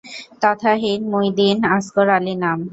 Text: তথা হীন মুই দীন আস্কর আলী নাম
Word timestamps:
তথা 0.43 0.71
হীন 0.81 1.01
মুই 1.11 1.27
দীন 1.37 1.57
আস্কর 1.75 2.07
আলী 2.17 2.33
নাম 2.43 2.59